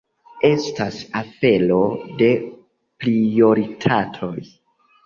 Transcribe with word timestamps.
Estas 0.47 0.97
afero 1.19 1.79
de 2.23 2.31
prioritatoj. 3.05 4.39